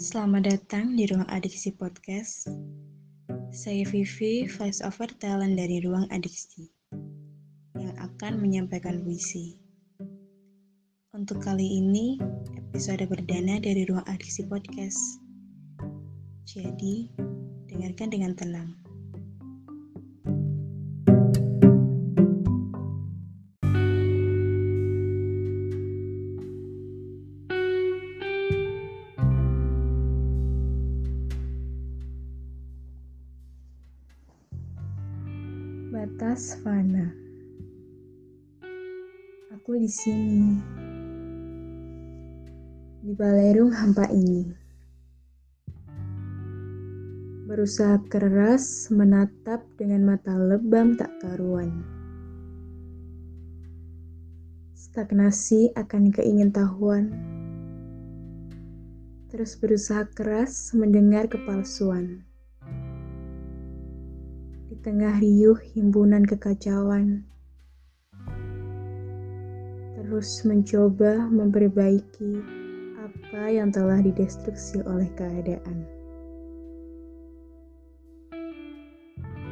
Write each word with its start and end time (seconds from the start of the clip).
Selamat 0.00 0.48
datang 0.48 0.96
di 0.96 1.04
Ruang 1.04 1.28
Adiksi 1.28 1.76
Podcast. 1.76 2.48
Saya 3.52 3.84
Vivi, 3.84 4.48
voice 4.48 4.80
over 4.80 5.04
talent 5.20 5.60
dari 5.60 5.76
Ruang 5.84 6.08
Adiksi, 6.08 6.72
yang 7.76 7.92
akan 8.00 8.40
menyampaikan 8.40 9.04
puisi. 9.04 9.60
Untuk 11.12 11.44
kali 11.44 11.84
ini, 11.84 12.16
episode 12.56 13.04
perdana 13.12 13.60
dari 13.60 13.84
Ruang 13.84 14.08
Adiksi 14.08 14.48
Podcast. 14.48 14.96
Jadi, 16.48 17.12
dengarkan 17.68 18.08
dengan 18.08 18.32
tenang. 18.32 18.79
Batas 36.30 36.62
fana. 36.62 37.10
Aku 39.50 39.74
di 39.74 39.90
sini. 39.90 40.62
Di 43.02 43.10
balerung 43.18 43.74
hampa 43.74 44.06
ini. 44.14 44.46
Berusaha 47.50 47.98
keras 48.06 48.94
menatap 48.94 49.66
dengan 49.74 50.06
mata 50.06 50.30
lebam 50.38 50.94
tak 50.94 51.10
karuan. 51.18 51.82
Stagnasi 54.78 55.74
akan 55.74 56.14
keingintahuan. 56.14 57.10
Terus 59.34 59.58
berusaha 59.58 60.06
keras 60.14 60.70
mendengar 60.78 61.26
kepalsuan 61.26 62.29
tengah 64.80 65.20
riuh 65.20 65.60
himpunan 65.76 66.24
kekacauan. 66.24 67.20
Terus 69.92 70.40
mencoba 70.48 71.28
memperbaiki 71.28 72.40
apa 72.96 73.42
yang 73.52 73.68
telah 73.68 74.00
didestruksi 74.00 74.80
oleh 74.88 75.04
keadaan. 75.20 75.84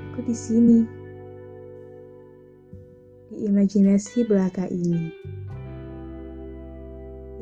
Aku 0.09 0.25
di 0.25 0.33
sini, 0.33 0.89
di 3.29 3.45
imajinasi 3.53 4.25
belaka 4.25 4.65
ini, 4.73 5.13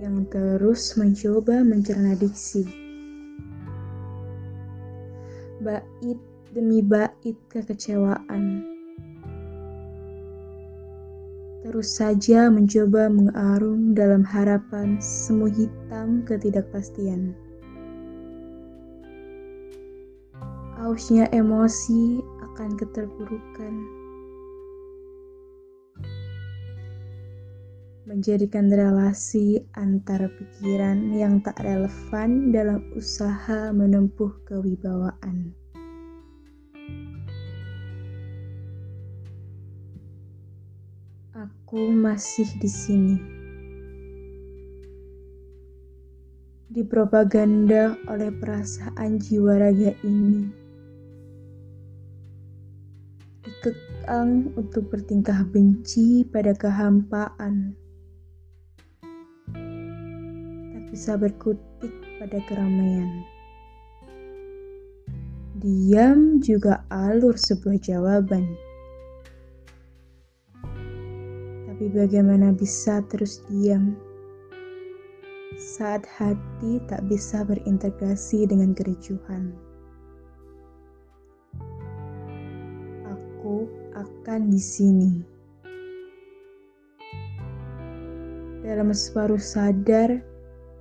yang 0.02 0.26
terus 0.26 0.98
mencoba 0.98 1.62
mencerna 1.62 2.18
diksi. 2.18 2.66
Bait 5.62 6.35
demi 6.56 6.80
bait 6.80 7.12
kekecewaan. 7.52 8.64
Terus 11.60 12.00
saja 12.00 12.48
mencoba 12.48 13.12
mengarung 13.12 13.92
dalam 13.92 14.24
harapan 14.24 14.96
semu 14.96 15.52
hitam 15.52 16.24
ketidakpastian. 16.24 17.36
Ausnya 20.80 21.28
emosi 21.36 22.24
akan 22.24 22.70
keterpurukan. 22.80 23.74
Menjadikan 28.06 28.70
relasi 28.72 29.60
antara 29.76 30.30
pikiran 30.30 31.10
yang 31.12 31.42
tak 31.44 31.58
relevan 31.60 32.54
dalam 32.54 32.80
usaha 32.94 33.74
menempuh 33.74 34.30
kewibawaan. 34.46 35.65
Aku 41.66 41.90
masih 41.90 42.46
di 42.62 42.70
sini. 42.70 43.18
Dipropaganda 46.70 47.98
oleh 48.06 48.30
perasaan 48.30 49.18
jiwa 49.18 49.58
raga 49.58 49.90
ini. 50.06 50.46
Dikekang 53.42 54.54
untuk 54.54 54.94
bertingkah 54.94 55.42
benci 55.50 56.22
pada 56.30 56.54
kehampaan. 56.54 57.74
Tak 60.70 60.82
bisa 60.94 61.18
berkutik 61.18 61.90
pada 62.22 62.38
keramaian. 62.46 63.26
Diam 65.58 66.38
juga 66.38 66.86
alur 66.94 67.34
sebuah 67.34 67.82
jawaban. 67.82 68.65
Tapi 71.76 71.92
bagaimana 71.92 72.56
bisa 72.56 73.04
terus 73.12 73.44
diam 73.52 73.92
saat 75.60 76.08
hati 76.08 76.80
tak 76.88 77.04
bisa 77.04 77.44
berintegrasi 77.44 78.48
dengan 78.48 78.72
kericuhan? 78.72 79.52
Aku 83.04 83.68
akan 83.92 84.48
di 84.48 84.56
sini. 84.56 85.20
Dalam 88.64 88.88
separuh 88.96 89.36
sadar, 89.36 90.24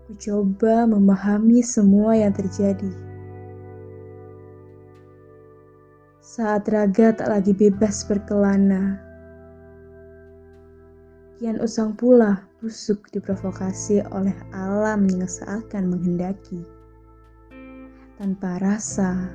ku 0.07 0.15
coba 0.15 0.87
memahami 0.87 1.59
semua 1.59 2.15
yang 2.15 2.31
terjadi. 2.31 2.95
Saat 6.23 6.71
raga 6.71 7.11
tak 7.11 7.27
lagi 7.27 7.51
bebas 7.51 8.07
berkelana, 8.07 9.04
Kian 11.35 11.59
usang 11.59 11.99
pula 11.99 12.47
busuk 12.63 13.11
diprovokasi 13.11 13.99
oleh 14.15 14.31
alam 14.55 15.03
yang 15.11 15.27
seakan 15.27 15.91
menghendaki. 15.91 16.63
Tanpa 18.15 18.55
rasa, 18.63 19.27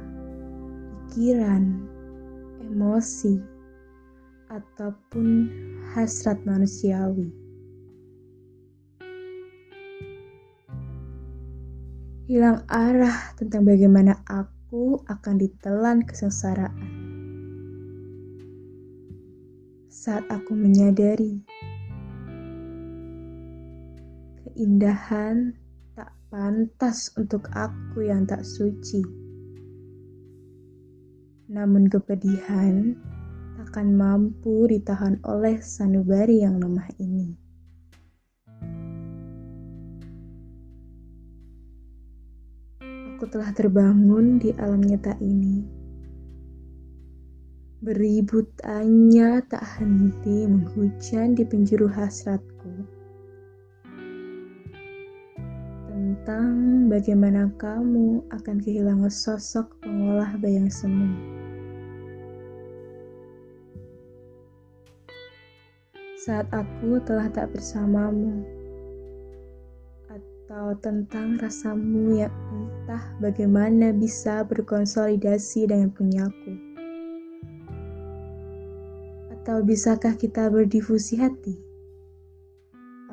pikiran, 1.12 1.76
emosi, 2.64 3.36
ataupun 4.48 5.52
hasrat 5.92 6.40
manusiawi. 6.48 7.28
Hilang 12.24 12.64
arah 12.72 13.36
tentang 13.36 13.68
bagaimana 13.68 14.24
aku 14.24 15.04
akan 15.04 15.36
ditelan 15.36 16.00
kesengsaraan. 16.08 16.88
Saat 19.92 20.24
aku 20.32 20.56
menyadari 20.56 21.44
Keindahan 24.40 25.52
tak 25.92 26.16
pantas 26.32 27.12
untuk 27.20 27.44
aku 27.52 28.08
yang 28.08 28.24
tak 28.24 28.40
suci. 28.40 29.04
Namun 31.52 31.92
kepedihan 31.92 32.96
takkan 33.60 33.92
mampu 33.92 34.64
ditahan 34.64 35.20
oleh 35.28 35.60
sanubari 35.60 36.40
yang 36.40 36.56
lemah 36.56 36.88
ini. 36.96 37.36
Aku 43.16 43.28
telah 43.28 43.52
terbangun 43.52 44.40
di 44.40 44.56
alam 44.56 44.80
nyata 44.80 45.12
ini. 45.20 45.80
Beribut 47.80 48.60
tanya 48.60 49.40
tak 49.48 49.64
henti 49.80 50.44
menghujan 50.44 51.32
di 51.32 51.48
penjuru 51.48 51.88
hasratku 51.88 52.59
tentang 56.10 56.90
bagaimana 56.90 57.54
kamu 57.54 58.26
akan 58.34 58.56
kehilangan 58.58 59.14
sosok 59.14 59.78
pengolah 59.78 60.34
bayang 60.42 60.66
semu. 60.66 61.06
Saat 66.18 66.50
aku 66.50 66.98
telah 67.06 67.30
tak 67.30 67.54
bersamamu, 67.54 68.42
atau 70.10 70.74
tentang 70.82 71.38
rasamu 71.38 72.26
yang 72.26 72.34
entah 72.50 73.14
bagaimana 73.22 73.94
bisa 73.94 74.42
berkonsolidasi 74.50 75.70
dengan 75.70 75.94
punyaku. 75.94 76.58
Atau 79.30 79.62
bisakah 79.62 80.18
kita 80.18 80.50
berdifusi 80.50 81.22
hati? 81.22 81.54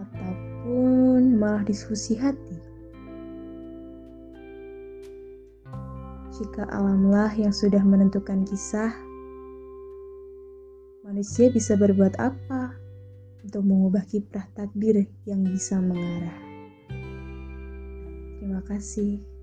Ataupun 0.01 1.38
malah 1.38 1.61
diskusi 1.61 2.17
hati? 2.17 2.56
Jika 6.38 6.69
alamlah 6.69 7.34
yang 7.34 7.50
sudah 7.50 7.81
menentukan 7.81 8.45
kisah, 8.45 8.94
manusia 11.01 11.50
bisa 11.50 11.74
berbuat 11.74 12.13
apa 12.22 12.78
untuk 13.42 13.66
mengubah 13.66 14.06
kiprah 14.06 14.45
takdir 14.54 15.10
yang 15.25 15.42
bisa 15.42 15.81
mengarah. 15.81 16.38
Terima 18.38 18.62
kasih. 18.69 19.37